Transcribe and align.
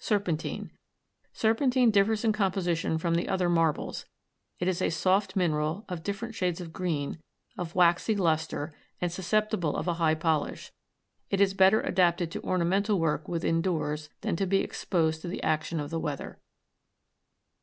SERPENTINE. 0.00 0.70
Serpentine 1.32 1.90
differs 1.90 2.26
in 2.26 2.32
composition 2.34 2.98
from 2.98 3.14
the 3.14 3.26
other 3.26 3.48
marbles. 3.48 4.04
It 4.60 4.68
is 4.68 4.82
a 4.82 4.90
soft 4.90 5.34
mineral 5.34 5.86
of 5.88 6.02
different 6.02 6.34
shades 6.34 6.60
of 6.60 6.74
green, 6.74 7.22
of 7.56 7.74
waxy 7.74 8.14
luster, 8.14 8.74
and 9.00 9.10
susceptible 9.10 9.74
of 9.74 9.88
a 9.88 9.94
high 9.94 10.14
polish. 10.14 10.72
It 11.30 11.40
is 11.40 11.54
better 11.54 11.80
adapted 11.80 12.30
to 12.32 12.42
ornamental 12.44 13.00
work 13.00 13.26
within 13.28 13.62
doors 13.62 14.10
than 14.20 14.36
to 14.36 14.46
be 14.46 14.58
exposed 14.58 15.22
to 15.22 15.28
the 15.28 15.42
action 15.42 15.80
of 15.80 15.88
the 15.88 15.98
weather. 15.98 16.38